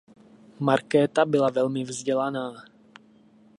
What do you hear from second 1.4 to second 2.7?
velmi vzdělaná.